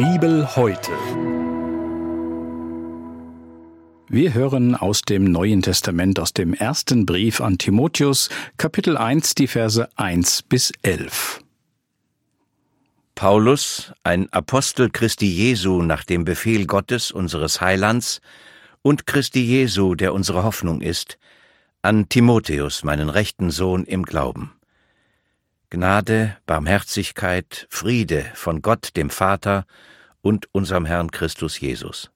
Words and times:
Bibel 0.00 0.56
heute. 0.56 0.92
Wir 4.08 4.32
hören 4.32 4.74
aus 4.74 5.02
dem 5.02 5.24
Neuen 5.24 5.60
Testament, 5.60 6.18
aus 6.18 6.32
dem 6.32 6.54
ersten 6.54 7.04
Brief 7.04 7.42
an 7.42 7.58
Timotheus, 7.58 8.30
Kapitel 8.56 8.96
1, 8.96 9.34
die 9.34 9.46
Verse 9.46 9.86
1 9.96 10.44
bis 10.44 10.72
11. 10.80 11.44
Paulus, 13.14 13.92
ein 14.02 14.32
Apostel 14.32 14.88
Christi 14.88 15.26
Jesu 15.26 15.82
nach 15.82 16.04
dem 16.04 16.24
Befehl 16.24 16.64
Gottes, 16.64 17.10
unseres 17.10 17.60
Heilands, 17.60 18.22
und 18.80 19.06
Christi 19.06 19.44
Jesu, 19.44 19.96
der 19.96 20.14
unsere 20.14 20.44
Hoffnung 20.44 20.80
ist, 20.80 21.18
an 21.82 22.08
Timotheus, 22.08 22.84
meinen 22.84 23.10
rechten 23.10 23.50
Sohn 23.50 23.84
im 23.84 24.04
Glauben. 24.04 24.54
Gnade, 25.68 26.38
Barmherzigkeit, 26.46 27.66
Friede 27.68 28.24
von 28.34 28.62
Gott 28.62 28.96
dem 28.96 29.10
Vater 29.10 29.66
und 30.22 30.48
unserem 30.52 30.84
Herrn 30.84 31.10
Christus 31.10 31.60
Jesus. 31.60 32.10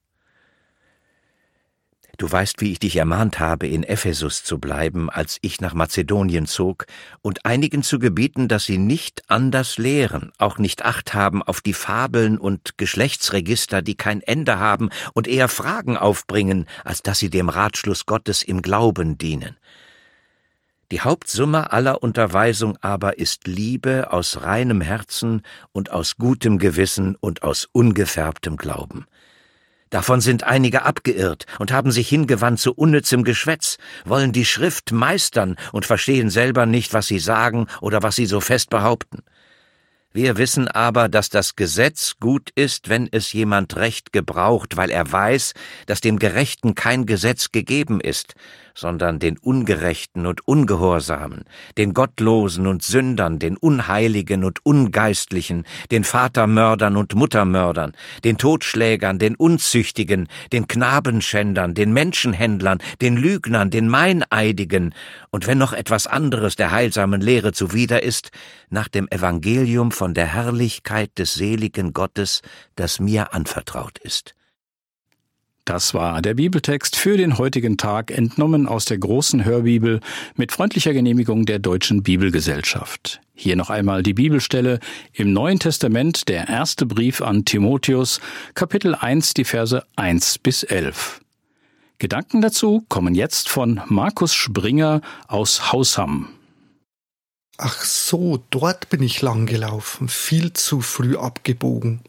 Du 2.17 2.31
weißt, 2.31 2.61
wie 2.61 2.71
ich 2.71 2.79
dich 2.79 2.95
ermahnt 2.95 3.39
habe, 3.39 3.67
in 3.67 3.83
Ephesus 3.83 4.43
zu 4.43 4.57
bleiben, 4.57 5.09
als 5.09 5.37
ich 5.41 5.59
nach 5.59 5.73
Mazedonien 5.73 6.45
zog, 6.45 6.85
und 7.21 7.45
einigen 7.45 7.83
zu 7.83 7.99
gebieten, 7.99 8.47
dass 8.47 8.63
sie 8.63 8.77
nicht 8.77 9.23
anders 9.27 9.77
lehren, 9.77 10.31
auch 10.37 10.57
nicht 10.57 10.85
Acht 10.85 11.13
haben 11.13 11.43
auf 11.43 11.59
die 11.59 11.73
Fabeln 11.73 12.37
und 12.37 12.77
Geschlechtsregister, 12.77 13.81
die 13.81 13.95
kein 13.95 14.21
Ende 14.21 14.59
haben 14.59 14.89
und 15.13 15.27
eher 15.27 15.49
Fragen 15.49 15.97
aufbringen, 15.97 16.67
als 16.85 17.01
dass 17.01 17.19
sie 17.19 17.29
dem 17.29 17.49
Ratschluss 17.49 18.05
Gottes 18.05 18.43
im 18.43 18.61
Glauben 18.61 19.17
dienen. 19.17 19.57
Die 20.91 21.01
Hauptsumme 21.01 21.73
aller 21.73 22.03
Unterweisung 22.03 22.77
aber 22.81 23.17
ist 23.17 23.47
Liebe 23.47 24.13
aus 24.13 24.43
reinem 24.43 24.81
Herzen 24.81 25.41
und 25.71 25.89
aus 25.89 26.17
gutem 26.17 26.59
Gewissen 26.59 27.15
und 27.19 27.41
aus 27.41 27.67
ungefärbtem 27.71 28.55
Glauben. 28.55 29.05
Davon 29.89 30.21
sind 30.21 30.43
einige 30.43 30.83
abgeirrt 30.83 31.45
und 31.57 31.71
haben 31.71 31.91
sich 31.91 32.07
hingewandt 32.07 32.59
zu 32.59 32.73
unnützem 32.73 33.23
Geschwätz, 33.23 33.77
wollen 34.03 34.31
die 34.31 34.45
Schrift 34.45 34.91
meistern 34.91 35.55
und 35.71 35.85
verstehen 35.85 36.29
selber 36.29 36.65
nicht, 36.65 36.93
was 36.93 37.07
sie 37.07 37.19
sagen 37.19 37.67
oder 37.81 38.03
was 38.03 38.15
sie 38.15 38.25
so 38.27 38.39
fest 38.39 38.69
behaupten. 38.69 39.23
Wir 40.15 40.37
wissen 40.37 40.69
aber, 40.69 41.09
dass 41.09 41.29
das 41.29 41.57
Gesetz 41.57 42.13
gut 42.21 42.49
ist, 42.55 42.87
wenn 42.87 43.09
es 43.11 43.33
jemand 43.33 43.75
recht 43.75 44.13
gebraucht, 44.13 44.77
weil 44.77 44.89
er 44.89 45.11
weiß, 45.11 45.53
dass 45.87 45.99
dem 45.99 46.19
Gerechten 46.19 46.73
kein 46.73 47.05
Gesetz 47.05 47.51
gegeben 47.51 47.99
ist, 47.99 48.33
sondern 48.75 49.19
den 49.19 49.37
Ungerechten 49.37 50.25
und 50.25 50.47
Ungehorsamen, 50.47 51.45
den 51.77 51.93
Gottlosen 51.93 52.67
und 52.67 52.83
Sündern, 52.83 53.39
den 53.39 53.57
Unheiligen 53.57 54.43
und 54.43 54.65
Ungeistlichen, 54.65 55.65
den 55.91 56.03
Vatermördern 56.03 56.97
und 56.97 57.15
Muttermördern, 57.15 57.93
den 58.23 58.37
Totschlägern, 58.37 59.17
den 59.17 59.35
Unzüchtigen, 59.35 60.27
den 60.51 60.67
Knabenschändern, 60.67 61.73
den 61.73 61.93
Menschenhändlern, 61.93 62.79
den 63.01 63.15
Lügnern, 63.15 63.69
den 63.69 63.87
Meineidigen 63.87 64.93
und 65.31 65.47
wenn 65.47 65.57
noch 65.57 65.73
etwas 65.73 66.05
anderes 66.05 66.55
der 66.55 66.71
heilsamen 66.71 67.21
Lehre 67.21 67.53
zuwider 67.53 68.03
ist, 68.03 68.31
nach 68.69 68.89
dem 68.89 69.07
Evangelium 69.09 69.91
von 69.91 70.13
der 70.13 70.27
Herrlichkeit 70.27 71.17
des 71.17 71.33
seligen 71.33 71.93
Gottes, 71.93 72.41
das 72.75 72.99
mir 72.99 73.33
anvertraut 73.33 73.97
ist. 73.99 74.35
Das 75.65 75.95
war 75.95 76.21
der 76.21 76.35
Bibeltext 76.35 76.95
für 76.95 77.17
den 77.17 77.39
heutigen 77.39 77.75
Tag, 77.75 78.11
entnommen 78.11 78.67
aus 78.67 78.85
der 78.85 78.99
großen 78.99 79.45
Hörbibel 79.45 79.99
mit 80.35 80.51
freundlicher 80.51 80.93
Genehmigung 80.93 81.47
der 81.47 81.57
Deutschen 81.57 82.03
Bibelgesellschaft. 82.03 83.19
Hier 83.33 83.55
noch 83.55 83.71
einmal 83.71 84.03
die 84.03 84.13
Bibelstelle 84.13 84.79
im 85.11 85.33
Neuen 85.33 85.57
Testament, 85.57 86.29
der 86.29 86.47
erste 86.47 86.85
Brief 86.85 87.19
an 87.19 87.45
Timotheus, 87.45 88.21
Kapitel 88.53 88.93
1, 88.93 89.33
die 89.33 89.43
Verse 89.43 89.83
1 89.95 90.37
bis 90.37 90.61
11. 90.61 91.21
Gedanken 91.97 92.41
dazu 92.41 92.85
kommen 92.87 93.15
jetzt 93.15 93.49
von 93.49 93.81
Markus 93.87 94.35
Springer 94.35 95.01
aus 95.27 95.71
Hausham. 95.71 96.29
Ach 97.57 97.83
so, 97.85 98.43
dort 98.49 98.89
bin 98.89 99.01
ich 99.01 99.21
lang 99.21 99.45
gelaufen, 99.45 100.09
viel 100.09 100.51
zu 100.51 100.81
früh 100.81 101.15
abgebogen. 101.15 102.01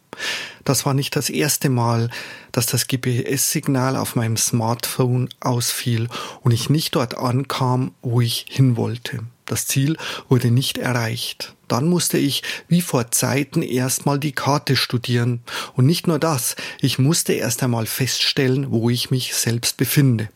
Das 0.64 0.86
war 0.86 0.94
nicht 0.94 1.14
das 1.14 1.30
erste 1.30 1.68
Mal, 1.68 2.10
dass 2.50 2.66
das 2.66 2.88
GPS-Signal 2.88 3.96
auf 3.96 4.16
meinem 4.16 4.36
Smartphone 4.36 5.28
ausfiel 5.38 6.08
und 6.42 6.50
ich 6.50 6.68
nicht 6.68 6.96
dort 6.96 7.16
ankam, 7.16 7.94
wo 8.02 8.20
ich 8.20 8.46
hin 8.48 8.76
wollte. 8.76 9.20
Das 9.44 9.66
Ziel 9.66 9.96
wurde 10.28 10.50
nicht 10.50 10.78
erreicht. 10.78 11.54
Dann 11.68 11.86
musste 11.86 12.18
ich 12.18 12.42
wie 12.66 12.80
vor 12.80 13.12
Zeiten 13.12 13.62
erstmal 13.62 14.18
die 14.18 14.32
Karte 14.32 14.74
studieren. 14.74 15.42
Und 15.74 15.86
nicht 15.86 16.08
nur 16.08 16.18
das, 16.18 16.56
ich 16.80 16.98
musste 16.98 17.34
erst 17.34 17.62
einmal 17.62 17.86
feststellen, 17.86 18.72
wo 18.72 18.90
ich 18.90 19.12
mich 19.12 19.34
selbst 19.34 19.76
befinde. 19.76 20.28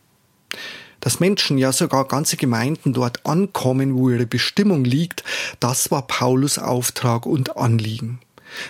Dass 1.01 1.21
Menschen, 1.21 1.59
ja 1.59 1.73
sogar 1.73 2.07
ganze 2.07 2.37
Gemeinden 2.37 2.93
dort 2.93 3.27
ankommen, 3.27 3.97
wo 3.97 4.11
ihre 4.11 4.27
Bestimmung 4.27 4.85
liegt, 4.85 5.25
das 5.59 5.91
war 5.91 6.07
Paulus 6.07 6.59
Auftrag 6.59 7.27
und 7.27 7.57
Anliegen. 7.57 8.21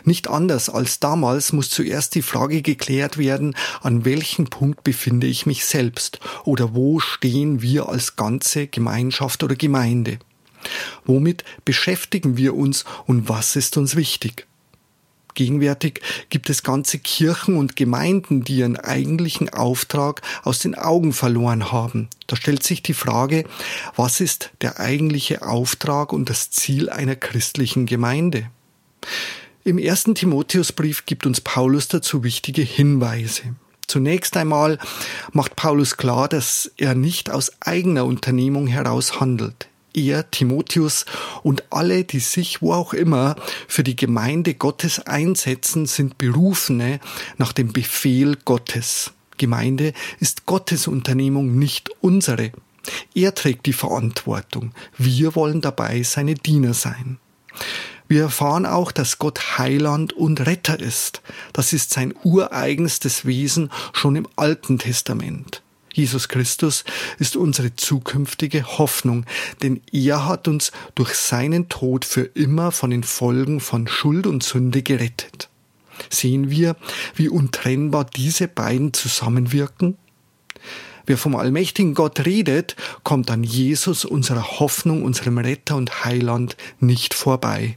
Nicht 0.05 0.29
anders 0.29 0.69
als 0.69 1.01
damals 1.01 1.53
muss 1.53 1.71
zuerst 1.71 2.15
die 2.15 2.23
Frage 2.23 2.63
geklärt 2.63 3.19
werden, 3.19 3.57
an 3.81 4.05
welchem 4.05 4.47
Punkt 4.47 4.85
befinde 4.85 5.27
ich 5.27 5.47
mich 5.47 5.65
selbst 5.65 6.21
oder 6.45 6.75
wo 6.75 7.01
stehen 7.01 7.63
wir 7.63 7.89
als 7.89 8.17
ganze 8.17 8.67
Gemeinschaft 8.67 9.43
oder 9.43 9.57
Gemeinde. 9.57 10.19
Womit 11.05 11.45
beschäftigen 11.65 12.37
wir 12.37 12.55
uns 12.55 12.85
und 13.07 13.29
was 13.29 13.57
ist 13.57 13.77
uns 13.77 13.97
wichtig? 13.97 14.47
Gegenwärtig 15.35 16.01
gibt 16.29 16.51
es 16.51 16.63
ganze 16.63 16.99
Kirchen 16.99 17.57
und 17.57 17.77
Gemeinden, 17.77 18.45
die 18.45 18.57
ihren 18.57 18.77
eigentlichen 18.77 19.49
Auftrag 19.49 20.23
aus 20.43 20.59
den 20.59 20.75
Augen 20.75 21.13
verloren 21.13 21.73
haben. 21.73 22.09
Da 22.27 22.37
stellt 22.37 22.63
sich 22.63 22.83
die 22.83 22.95
Frage, 22.95 23.45
was 23.97 24.21
ist 24.21 24.51
der 24.61 24.81
eigentliche 24.81 25.43
Auftrag 25.43 26.13
und 26.13 26.31
das 26.31 26.51
Ziel 26.51 26.91
einer 26.91 27.17
christlichen 27.17 27.87
Gemeinde? 27.87 28.51
Im 29.65 29.79
ersten 29.79 30.15
Timotheusbrief 30.15 31.07
gibt 31.07 31.27
uns 31.27 31.41
Paulus 31.41 31.89
dazu 31.89 32.25
wichtige 32.25 32.63
Hinweise. 32.63 33.43
Zunächst 33.87 34.37
einmal 34.37 34.79
macht 35.33 35.57
Paulus 35.57 35.97
klar, 35.97 36.29
dass 36.29 36.71
er 36.77 36.95
nicht 36.95 37.29
aus 37.29 37.51
eigener 37.61 38.05
Unternehmung 38.05 38.69
heraus 38.69 39.21
handelt. 39.21 39.70
Er, 39.95 40.31
Timotheus 40.31 41.06
und 41.43 41.65
alle, 41.71 42.05
die 42.05 42.21
sich 42.21 42.62
wo 42.62 42.73
auch 42.73 42.93
immer 42.93 43.37
für 43.69 43.83
die 43.83 43.97
Gemeinde 43.97 44.55
Gottes 44.55 45.01
einsetzen, 45.01 45.87
sind 45.87 46.19
Berufene 46.19 47.01
nach 47.39 47.53
dem 47.53 47.73
Befehl 47.73 48.37
Gottes. 48.45 49.12
Gemeinde 49.39 49.93
ist 50.21 50.47
Gottes 50.47 50.87
Unternehmung, 50.87 51.59
nicht 51.59 51.91
unsere. 52.01 52.53
Er 53.15 53.34
trägt 53.34 53.67
die 53.67 53.73
Verantwortung. 53.73 54.73
Wir 54.97 55.34
wollen 55.34 55.61
dabei 55.61 56.03
seine 56.03 56.34
Diener 56.34 56.75
sein. 56.75 57.19
Wir 58.09 58.22
erfahren 58.22 58.67
auch, 58.67 58.91
dass 58.91 59.19
Gott 59.19 59.59
Heiland 59.59 60.12
und 60.12 60.45
Retter 60.45 60.81
ist. 60.81 61.22
Das 61.53 61.72
ist 61.72 61.93
sein 61.93 62.12
ureigenstes 62.25 63.25
Wesen 63.25 63.71
schon 63.93 64.17
im 64.17 64.27
Alten 64.37 64.78
Testament. 64.78 65.62
Jesus 66.00 66.28
Christus 66.28 66.84
ist 67.19 67.37
unsere 67.37 67.77
zukünftige 67.77 68.78
Hoffnung, 68.78 69.27
denn 69.62 69.83
er 69.93 70.27
hat 70.27 70.49
uns 70.49 70.72
durch 70.94 71.12
seinen 71.15 71.69
Tod 71.69 72.06
für 72.06 72.22
immer 72.22 72.72
von 72.72 72.88
den 72.88 73.03
Folgen 73.03 73.61
von 73.61 73.87
Schuld 73.87 74.27
und 74.27 74.43
Sünde 74.43 74.83
gerettet. 74.83 75.50
Sehen 76.09 76.50
wir, 76.50 76.77
wie 77.15 77.28
untrennbar 77.28 78.06
diese 78.06 78.49
beiden 78.49 78.94
zusammenwirken? 78.94 79.99
Wer 81.05 81.19
vom 81.19 81.37
allmächtigen 81.37 81.93
Gott 81.93 82.25
redet, 82.25 82.77
kommt 83.05 83.31
an 83.31 83.44
Jesus, 83.44 84.06
unserer 84.06 84.59
Hoffnung, 84.59 85.03
unserem 85.03 85.37
Retter 85.37 85.77
und 85.77 86.06
Heiland, 86.06 86.56
nicht 86.78 87.12
vorbei. 87.12 87.77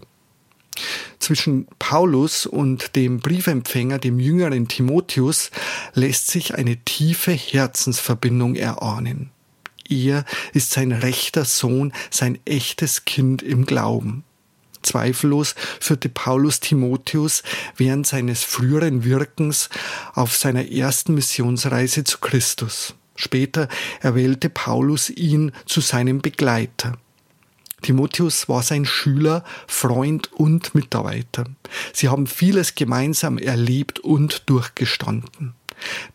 Zwischen 1.20 1.68
Paulus 1.80 2.46
und 2.46 2.96
dem 2.96 3.20
Briefempfänger, 3.20 4.00
dem 4.00 4.20
jüngeren 4.20 4.68
Timotheus, 4.68 5.52
lässt 5.94 6.28
sich 6.28 6.56
eine 6.56 6.78
tiefe 6.78 7.31
Herzensverbindung 7.31 8.56
erahnen. 8.56 9.30
Er 9.90 10.25
ist 10.54 10.72
sein 10.72 10.92
rechter 10.92 11.46
Sohn, 11.46 11.94
sein 12.10 12.40
echtes 12.46 13.06
Kind 13.06 13.42
im 13.42 13.66
Glauben. 13.66 14.24
Zweifellos 14.81 15.56
führte 15.80 16.10
Paulus 16.10 16.60
Timotheus 16.60 17.44
während 17.78 18.06
seines 18.06 18.44
früheren 18.44 19.04
Wirkens 19.04 19.70
auf 20.14 20.36
seiner 20.36 20.70
ersten 20.70 21.14
Missionsreise 21.14 22.04
zu 22.04 22.20
Christus. 22.20 22.96
Später 23.16 23.70
erwählte 24.02 24.50
Paulus 24.50 25.10
ihn 25.10 25.52
zu 25.66 25.81
seinem 25.81 26.22
Begleiter. 26.22 26.98
Timotheus 27.83 28.50
war 28.50 28.63
sein 28.63 28.85
Schüler, 28.85 29.44
Freund 29.68 30.33
und 30.33 30.74
Mitarbeiter. 30.74 31.45
Sie 31.94 32.09
haben 32.09 32.25
vieles 32.25 32.75
gemeinsam 32.75 33.38
erlebt 33.38 34.00
und 34.00 34.50
durchgestanden. 34.50 35.53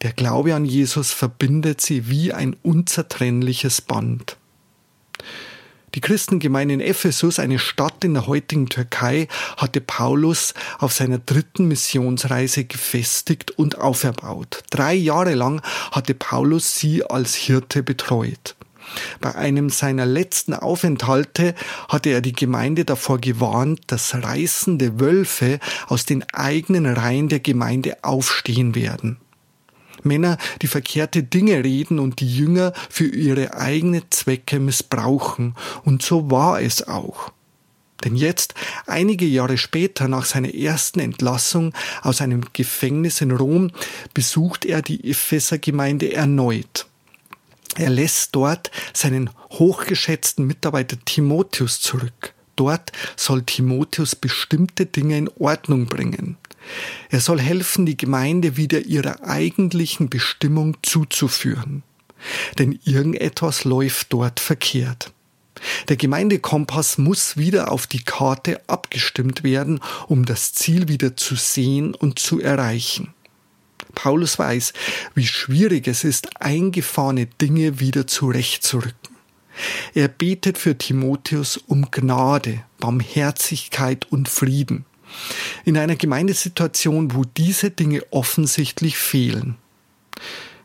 Der 0.03 0.13
Glaube 0.13 0.55
an 0.55 0.65
Jesus 0.65 1.13
verbindet 1.13 1.81
sie 1.81 2.09
wie 2.09 2.33
ein 2.33 2.57
unzertrennliches 2.63 3.83
Band. 3.83 4.37
Die 5.95 6.01
Christengemeinde 6.01 6.75
in 6.75 6.81
Ephesus, 6.81 7.39
eine 7.39 7.59
Stadt 7.59 8.05
in 8.05 8.15
der 8.15 8.27
heutigen 8.27 8.69
Türkei, 8.69 9.27
hatte 9.57 9.81
Paulus 9.81 10.53
auf 10.79 10.93
seiner 10.93 11.19
dritten 11.19 11.67
Missionsreise 11.67 12.65
gefestigt 12.65 13.53
und 13.53 13.79
auferbaut. 13.79 14.65
Drei 14.71 14.95
Jahre 14.95 15.35
lang 15.35 15.63
hatte 15.91 16.15
Paulus 16.15 16.79
sie 16.79 17.05
als 17.05 17.35
Hirte 17.35 17.83
betreut. 17.83 18.55
Bei 19.21 19.35
einem 19.35 19.71
seiner 19.71 20.07
letzten 20.07 20.55
Aufenthalte 20.55 21.55
hatte 21.89 22.11
er 22.11 22.21
die 22.21 22.33
Gemeinde 22.33 22.85
davor 22.85 23.19
gewarnt, 23.19 23.81
dass 23.89 24.15
reißende 24.15 25.01
Wölfe 25.01 25.59
aus 25.87 26.05
den 26.05 26.25
eigenen 26.33 26.87
Reihen 26.87 27.29
der 27.29 27.41
Gemeinde 27.41 28.03
aufstehen 28.03 28.75
werden. 28.75 29.19
Männer, 30.05 30.39
die 30.63 30.67
verkehrte 30.67 31.23
Dinge 31.23 31.65
reden 31.65 31.99
und 31.99 32.21
die 32.21 32.37
Jünger 32.37 32.73
für 32.89 33.07
ihre 33.07 33.55
eigene 33.55 34.09
Zwecke 34.11 34.61
missbrauchen. 34.61 35.55
Und 35.85 36.03
so 36.03 36.31
war 36.31 36.61
es 36.61 36.87
auch. 36.87 37.33
Denn 38.05 38.15
jetzt, 38.15 38.55
einige 38.87 39.27
Jahre 39.27 39.59
später, 39.59 40.07
nach 40.07 40.25
seiner 40.25 40.55
ersten 40.55 41.01
Entlassung 41.01 41.75
aus 42.03 42.21
einem 42.21 42.45
Gefängnis 42.53 43.21
in 43.21 43.33
Rom, 43.33 43.73
besucht 44.15 44.65
er 44.65 44.83
die 44.83 45.11
Epheser-Gemeinde 45.11 46.13
erneut. 46.13 46.88
Er 47.79 47.91
lässt 47.91 48.35
dort 48.35 48.71
seinen 48.93 49.31
hochgeschätzten 49.51 50.47
Mitarbeiter 50.47 50.97
Timotheus 51.05 51.81
zurück. 51.81 52.35
Dort 52.57 52.91
soll 53.17 53.43
Timotheus 53.45 54.17
bestimmte 54.17 54.85
Dinge 54.85 55.17
in 55.17 55.31
Ordnung 55.39 55.87
bringen. 55.87 56.37
Er 57.09 57.21
soll 57.21 57.41
helfen, 57.41 57.87
die 57.87 57.97
Gemeinde 57.97 58.57
wieder 58.57 58.81
ihrer 58.81 59.23
eigentlichen 59.23 60.11
Bestimmung 60.11 60.77
zuzuführen. 60.83 61.85
Denn 62.59 62.79
irgendetwas 62.85 63.63
läuft 63.63 64.13
dort 64.13 64.41
verkehrt. 64.41 65.13
Der 65.89 65.97
Gemeindekompass 65.97 66.99
muss 66.99 67.37
wieder 67.37 67.71
auf 67.71 67.87
die 67.87 68.03
Karte 68.03 68.61
abgestimmt 68.69 69.45
werden, 69.45 69.81
um 70.09 70.25
das 70.25 70.53
Ziel 70.53 70.89
wieder 70.89 71.17
zu 71.17 71.37
sehen 71.37 71.95
und 71.95 72.19
zu 72.19 72.41
erreichen. 72.41 73.15
Paulus 73.99 74.39
weiß, 74.39 74.75
wie 75.17 75.27
schwierig 75.27 75.89
es 75.89 76.05
ist, 76.05 76.41
eingefahrene 76.41 77.27
Dinge 77.27 77.81
wieder 77.81 78.07
zurechtzurücken. 78.07 79.17
Er 79.93 80.07
betet 80.07 80.57
für 80.57 80.79
Timotheus 80.79 81.57
um 81.57 81.91
Gnade, 81.91 82.63
Barmherzigkeit 82.79 84.07
und 84.09 84.29
Frieden. 84.29 84.85
In 85.65 85.77
einer 85.77 85.97
Gemeindesituation, 85.97 87.13
wo 87.13 87.25
diese 87.25 87.73
Dinge 87.73 88.03
offensichtlich 88.13 88.97
fehlen. 88.97 89.57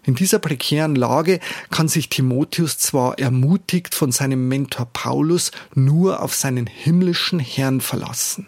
In 0.04 0.14
dieser 0.14 0.38
prekären 0.38 0.96
Lage 0.96 1.40
kann 1.72 1.88
sich 1.88 2.10
Timotheus 2.10 2.78
zwar 2.78 3.18
ermutigt 3.18 3.96
von 3.96 4.12
seinem 4.12 4.48
Mentor 4.48 4.86
Paulus 4.94 5.50
nur 5.74 6.22
auf 6.22 6.36
seinen 6.36 6.68
himmlischen 6.68 7.40
Herrn 7.40 7.82
verlassen. 7.82 8.46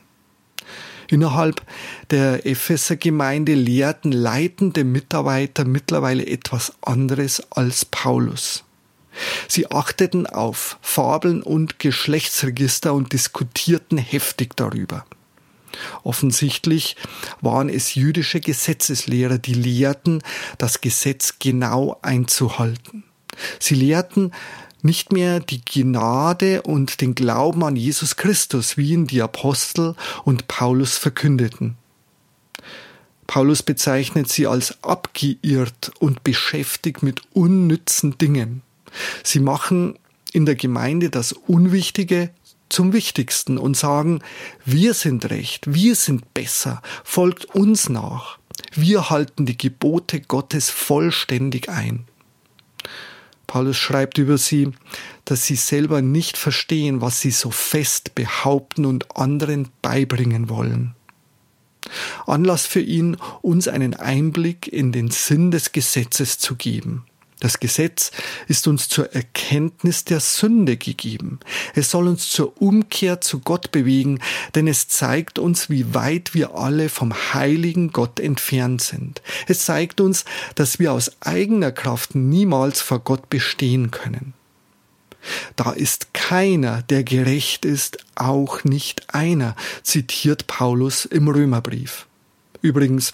Innerhalb 1.07 1.61
der 2.11 2.45
Epheser 2.45 2.95
Gemeinde 2.95 3.53
lehrten 3.53 4.11
leitende 4.11 4.83
Mitarbeiter 4.83 5.65
mittlerweile 5.65 6.25
etwas 6.25 6.73
anderes 6.81 7.43
als 7.51 7.85
Paulus. 7.85 8.63
Sie 9.47 9.71
achteten 9.71 10.27
auf 10.27 10.77
Fabeln 10.81 11.41
und 11.41 11.79
Geschlechtsregister 11.79 12.93
und 12.93 13.13
diskutierten 13.13 13.97
heftig 13.97 14.55
darüber. 14.55 15.05
Offensichtlich 16.03 16.95
waren 17.41 17.69
es 17.69 17.95
jüdische 17.95 18.39
Gesetzeslehrer, 18.39 19.37
die 19.37 19.53
lehrten, 19.53 20.21
das 20.57 20.81
Gesetz 20.81 21.35
genau 21.39 21.97
einzuhalten. 22.01 23.03
Sie 23.59 23.75
lehrten, 23.75 24.31
nicht 24.85 25.11
mehr 25.11 25.39
die 25.39 25.61
Gnade 25.65 26.61
und 26.61 27.01
den 27.01 27.15
Glauben 27.15 27.63
an 27.63 27.75
Jesus 27.75 28.15
Christus, 28.15 28.77
wie 28.77 28.93
ihn 28.93 29.07
die 29.07 29.21
Apostel 29.21 29.95
und 30.23 30.47
Paulus 30.47 30.97
verkündeten. 30.97 31.75
Paulus 33.27 33.63
bezeichnet 33.63 34.29
sie 34.29 34.45
als 34.45 34.83
abgeirrt 34.83 35.91
und 35.99 36.23
beschäftigt 36.23 37.01
mit 37.01 37.23
unnützen 37.33 38.17
Dingen. 38.19 38.61
Sie 39.23 39.39
machen 39.39 39.97
in 40.31 40.45
der 40.45 40.55
Gemeinde 40.55 41.09
das 41.09 41.31
Unwichtige 41.31 42.29
zum 42.69 42.93
Wichtigsten 42.93 43.57
und 43.57 43.75
sagen, 43.75 44.21
wir 44.65 44.93
sind 44.93 45.29
recht, 45.29 45.73
wir 45.73 45.95
sind 45.95 46.33
besser, 46.33 46.81
folgt 47.03 47.45
uns 47.45 47.89
nach. 47.89 48.37
Wir 48.73 49.09
halten 49.09 49.45
die 49.45 49.57
Gebote 49.57 50.21
Gottes 50.21 50.69
vollständig 50.69 51.69
ein. 51.69 52.05
Paulus 53.47 53.77
schreibt 53.77 54.17
über 54.17 54.37
sie, 54.37 54.71
dass 55.25 55.45
sie 55.45 55.55
selber 55.55 56.01
nicht 56.01 56.37
verstehen, 56.37 57.01
was 57.01 57.21
sie 57.21 57.31
so 57.31 57.51
fest 57.51 58.15
behaupten 58.15 58.85
und 58.85 59.15
anderen 59.17 59.69
beibringen 59.81 60.49
wollen. 60.49 60.95
Anlass 62.25 62.65
für 62.65 62.81
ihn, 62.81 63.17
uns 63.41 63.67
einen 63.67 63.93
Einblick 63.93 64.67
in 64.67 64.91
den 64.91 65.11
Sinn 65.11 65.51
des 65.51 65.71
Gesetzes 65.71 66.39
zu 66.39 66.55
geben. 66.55 67.05
Das 67.39 67.59
Gesetz 67.59 68.11
ist 68.47 68.65
uns 68.67 68.87
zur 68.87 69.13
Erkenntnis 69.13 70.05
der 70.05 70.21
Sünde 70.21 70.77
gegeben. 70.77 71.39
Es 71.73 71.91
soll 71.91 72.07
uns 72.07 72.29
zur 72.29 72.61
Umkehr 72.61 73.19
zu 73.19 73.39
Gott 73.39 73.71
bewegen, 73.71 74.19
denn 74.55 74.67
es 74.67 74.87
zeigt 74.87 75.37
uns, 75.37 75.69
wie 75.69 75.93
weit 75.93 76.33
wir 76.33 76.55
alle 76.55 76.87
vom 76.87 77.13
heiligen 77.33 77.91
Gott 77.91 78.21
entfernt 78.21 78.81
sind. 78.81 79.21
Es 79.47 79.65
zeigt 79.65 79.99
uns, 79.99 80.23
dass 80.55 80.79
wir 80.79 80.93
aus 80.93 81.11
eigener 81.19 81.73
Kraft 81.73 82.15
niemals 82.15 82.81
vor 82.81 82.99
Gott 82.99 83.29
bestehen 83.29 83.91
können. 83.91 84.33
Da 85.55 85.71
ist 85.71 86.13
keiner, 86.13 86.83
der 86.83 87.03
gerecht 87.03 87.65
ist, 87.65 87.97
auch 88.15 88.63
nicht 88.63 89.13
einer, 89.13 89.55
zitiert 89.83 90.47
Paulus 90.47 91.05
im 91.05 91.27
Römerbrief. 91.27 92.07
Übrigens, 92.61 93.13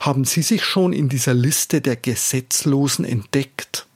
haben 0.00 0.24
Sie 0.24 0.42
sich 0.42 0.64
schon 0.64 0.92
in 0.92 1.08
dieser 1.08 1.34
Liste 1.34 1.80
der 1.80 1.96
Gesetzlosen 1.96 3.04
entdeckt? 3.04 3.86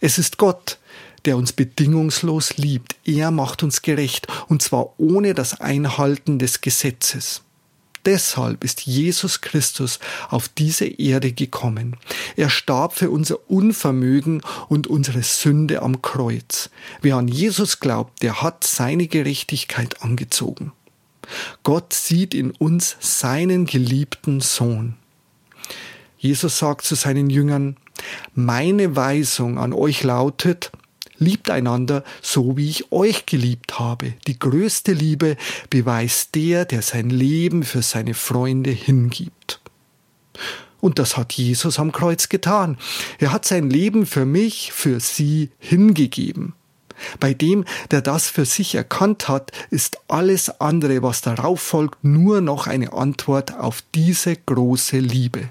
Es 0.00 0.18
ist 0.18 0.38
Gott, 0.38 0.78
der 1.24 1.36
uns 1.36 1.52
bedingungslos 1.52 2.56
liebt. 2.56 2.96
Er 3.04 3.30
macht 3.30 3.62
uns 3.62 3.82
gerecht, 3.82 4.26
und 4.48 4.62
zwar 4.62 4.98
ohne 4.98 5.34
das 5.34 5.60
Einhalten 5.60 6.38
des 6.38 6.60
Gesetzes. 6.60 7.42
Deshalb 8.04 8.64
ist 8.64 8.82
Jesus 8.82 9.40
Christus 9.40 9.98
auf 10.28 10.48
diese 10.48 10.84
Erde 10.84 11.32
gekommen. 11.32 11.96
Er 12.36 12.50
starb 12.50 12.94
für 12.94 13.08
unser 13.08 13.50
Unvermögen 13.50 14.42
und 14.68 14.86
unsere 14.86 15.22
Sünde 15.22 15.80
am 15.80 16.02
Kreuz. 16.02 16.68
Wer 17.00 17.16
an 17.16 17.28
Jesus 17.28 17.80
glaubt, 17.80 18.22
der 18.22 18.42
hat 18.42 18.64
seine 18.64 19.06
Gerechtigkeit 19.06 20.02
angezogen. 20.02 20.72
Gott 21.62 21.92
sieht 21.92 22.34
in 22.34 22.50
uns 22.50 22.96
seinen 23.00 23.66
geliebten 23.66 24.40
Sohn. 24.40 24.96
Jesus 26.18 26.58
sagt 26.58 26.84
zu 26.84 26.94
seinen 26.94 27.28
Jüngern, 27.30 27.76
meine 28.34 28.96
Weisung 28.96 29.58
an 29.58 29.72
euch 29.72 30.02
lautet, 30.02 30.72
liebt 31.18 31.50
einander, 31.50 32.04
so 32.22 32.56
wie 32.56 32.68
ich 32.68 32.92
euch 32.92 33.26
geliebt 33.26 33.78
habe. 33.78 34.14
Die 34.26 34.38
größte 34.38 34.92
Liebe 34.92 35.36
beweist 35.70 36.34
der, 36.34 36.64
der 36.64 36.82
sein 36.82 37.10
Leben 37.10 37.62
für 37.62 37.82
seine 37.82 38.14
Freunde 38.14 38.70
hingibt. 38.70 39.60
Und 40.80 40.98
das 40.98 41.16
hat 41.16 41.32
Jesus 41.32 41.78
am 41.78 41.92
Kreuz 41.92 42.28
getan. 42.28 42.76
Er 43.18 43.32
hat 43.32 43.44
sein 43.46 43.70
Leben 43.70 44.04
für 44.04 44.26
mich, 44.26 44.72
für 44.72 45.00
sie 45.00 45.50
hingegeben. 45.58 46.54
Bei 47.20 47.34
dem, 47.34 47.64
der 47.90 48.02
das 48.02 48.28
für 48.28 48.44
sich 48.44 48.74
erkannt 48.74 49.28
hat, 49.28 49.52
ist 49.70 49.98
alles 50.08 50.60
andere, 50.60 51.02
was 51.02 51.20
darauf 51.20 51.60
folgt, 51.60 52.04
nur 52.04 52.40
noch 52.40 52.66
eine 52.66 52.92
Antwort 52.92 53.54
auf 53.58 53.82
diese 53.94 54.36
große 54.36 54.98
Liebe. 54.98 55.50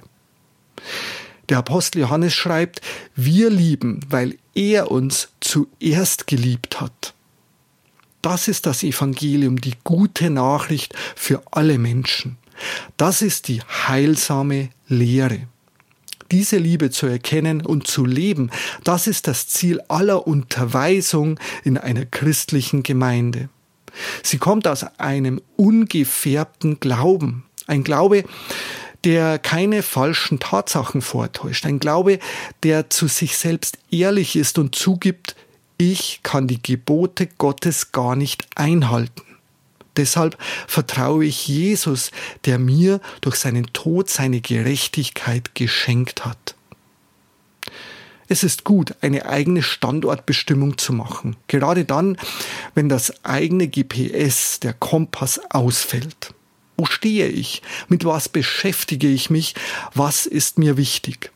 Der 1.49 1.57
Apostel 1.57 1.99
Johannes 1.99 2.33
schreibt, 2.33 2.81
wir 3.15 3.49
lieben, 3.49 3.99
weil 4.09 4.37
er 4.55 4.91
uns 4.91 5.29
zuerst 5.39 6.27
geliebt 6.27 6.79
hat. 6.79 7.13
Das 8.21 8.47
ist 8.47 8.65
das 8.65 8.83
Evangelium, 8.83 9.59
die 9.59 9.73
gute 9.83 10.29
Nachricht 10.29 10.95
für 11.15 11.43
alle 11.51 11.77
Menschen. 11.77 12.37
Das 12.95 13.21
ist 13.21 13.49
die 13.49 13.61
heilsame 13.61 14.69
Lehre 14.87 15.47
diese 16.31 16.57
Liebe 16.57 16.89
zu 16.89 17.05
erkennen 17.05 17.65
und 17.65 17.87
zu 17.87 18.05
leben, 18.05 18.51
das 18.83 19.07
ist 19.07 19.27
das 19.27 19.47
Ziel 19.47 19.81
aller 19.87 20.27
Unterweisung 20.27 21.39
in 21.63 21.77
einer 21.77 22.05
christlichen 22.05 22.83
Gemeinde. 22.83 23.49
Sie 24.23 24.37
kommt 24.37 24.67
aus 24.67 24.83
einem 24.99 25.41
ungefärbten 25.55 26.79
Glauben, 26.79 27.45
ein 27.67 27.83
Glaube, 27.83 28.23
der 29.03 29.37
keine 29.37 29.83
falschen 29.83 30.39
Tatsachen 30.39 31.01
vortäuscht, 31.01 31.65
ein 31.65 31.79
Glaube, 31.79 32.19
der 32.63 32.89
zu 32.89 33.07
sich 33.07 33.37
selbst 33.37 33.77
ehrlich 33.91 34.35
ist 34.35 34.57
und 34.57 34.75
zugibt, 34.75 35.35
ich 35.77 36.21
kann 36.23 36.47
die 36.47 36.61
Gebote 36.61 37.27
Gottes 37.37 37.91
gar 37.91 38.15
nicht 38.15 38.47
einhalten. 38.55 39.32
Deshalb 39.97 40.37
vertraue 40.67 41.25
ich 41.25 41.47
Jesus, 41.47 42.11
der 42.45 42.59
mir 42.59 42.99
durch 43.21 43.35
seinen 43.35 43.71
Tod 43.73 44.09
seine 44.09 44.41
Gerechtigkeit 44.41 45.55
geschenkt 45.55 46.25
hat. 46.25 46.55
Es 48.27 48.43
ist 48.43 48.63
gut, 48.63 48.95
eine 49.01 49.27
eigene 49.27 49.61
Standortbestimmung 49.61 50.77
zu 50.77 50.93
machen, 50.93 51.35
gerade 51.47 51.85
dann, 51.85 52.17
wenn 52.73 52.89
das 52.89 53.23
eigene 53.23 53.67
GPS, 53.67 54.59
der 54.59 54.73
Kompass, 54.73 55.39
ausfällt. 55.49 56.33
Wo 56.77 56.85
stehe 56.85 57.27
ich? 57.27 57.61
Mit 57.89 58.05
was 58.05 58.29
beschäftige 58.29 59.07
ich 59.07 59.29
mich? 59.29 59.53
Was 59.93 60.25
ist 60.25 60.57
mir 60.57 60.77
wichtig? 60.77 61.31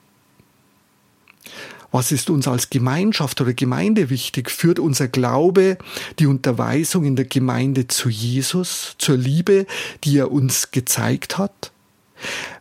Was 1.97 2.11
ist 2.11 2.29
uns 2.29 2.47
als 2.47 2.69
Gemeinschaft 2.69 3.41
oder 3.41 3.55
Gemeinde 3.55 4.11
wichtig? 4.11 4.51
Führt 4.51 4.77
unser 4.77 5.07
Glaube, 5.07 5.79
die 6.19 6.27
Unterweisung 6.27 7.05
in 7.05 7.15
der 7.15 7.25
Gemeinde 7.25 7.87
zu 7.87 8.07
Jesus, 8.07 8.93
zur 8.99 9.17
Liebe, 9.17 9.65
die 10.03 10.19
er 10.19 10.31
uns 10.31 10.69
gezeigt 10.69 11.39
hat? 11.39 11.71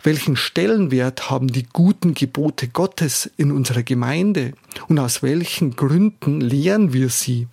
Welchen 0.02 0.36
Stellenwert 0.36 1.28
haben 1.28 1.48
die 1.48 1.66
guten 1.70 2.14
Gebote 2.14 2.68
Gottes 2.68 3.30
in 3.36 3.52
unserer 3.52 3.82
Gemeinde 3.82 4.54
und 4.88 4.98
aus 4.98 5.22
welchen 5.22 5.76
Gründen 5.76 6.40
lehren 6.40 6.94
wir 6.94 7.10
sie? 7.10 7.46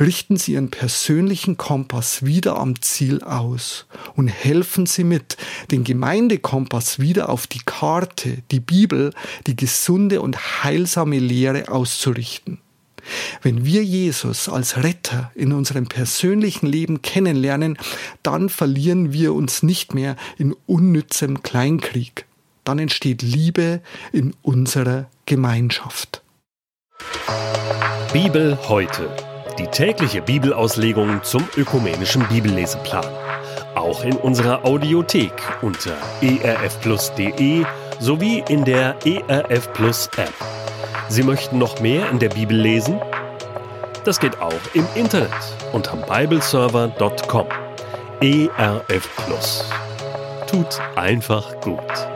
Richten 0.00 0.36
Sie 0.36 0.52
Ihren 0.52 0.70
persönlichen 0.70 1.56
Kompass 1.56 2.24
wieder 2.24 2.58
am 2.58 2.80
Ziel 2.80 3.22
aus 3.22 3.86
und 4.16 4.28
helfen 4.28 4.86
Sie 4.86 5.04
mit, 5.04 5.36
den 5.70 5.84
Gemeindekompass 5.84 6.98
wieder 6.98 7.28
auf 7.28 7.46
die 7.46 7.60
Karte, 7.64 8.38
die 8.50 8.60
Bibel, 8.60 9.12
die 9.46 9.56
gesunde 9.56 10.20
und 10.20 10.64
heilsame 10.64 11.18
Lehre 11.18 11.68
auszurichten. 11.68 12.58
Wenn 13.42 13.64
wir 13.64 13.84
Jesus 13.84 14.48
als 14.48 14.82
Retter 14.82 15.32
in 15.34 15.52
unserem 15.52 15.86
persönlichen 15.86 16.66
Leben 16.66 17.02
kennenlernen, 17.02 17.76
dann 18.22 18.48
verlieren 18.48 19.12
wir 19.12 19.34
uns 19.34 19.62
nicht 19.62 19.92
mehr 19.92 20.16
in 20.38 20.54
unnützem 20.66 21.42
Kleinkrieg. 21.42 22.26
Dann 22.64 22.78
entsteht 22.78 23.22
Liebe 23.22 23.80
in 24.12 24.34
unserer 24.42 25.10
Gemeinschaft. 25.26 26.22
Bibel 28.12 28.58
heute 28.68 29.10
die 29.54 29.66
tägliche 29.66 30.22
Bibelauslegung 30.22 31.22
zum 31.22 31.48
ökumenischen 31.56 32.26
Bibelleseplan. 32.28 33.06
Auch 33.74 34.04
in 34.04 34.16
unserer 34.16 34.64
Audiothek 34.64 35.32
unter 35.62 35.96
erfplus.de 36.20 37.64
sowie 37.98 38.44
in 38.48 38.64
der 38.64 38.96
ERF 39.04 39.72
Plus 39.72 40.08
App. 40.16 40.32
Sie 41.08 41.22
möchten 41.22 41.58
noch 41.58 41.80
mehr 41.80 42.08
in 42.10 42.18
der 42.18 42.28
Bibel 42.30 42.56
lesen? 42.56 43.00
Das 44.04 44.18
geht 44.18 44.40
auch 44.40 44.52
im 44.74 44.86
Internet 44.94 45.30
unter 45.72 45.96
bibleserver.com. 45.96 47.46
ERF 48.20 49.08
Plus. 49.16 49.64
Tut 50.46 50.80
einfach 50.96 51.60
gut. 51.60 52.11